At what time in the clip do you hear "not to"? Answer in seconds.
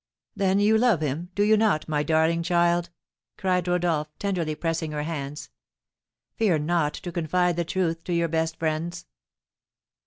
6.57-7.11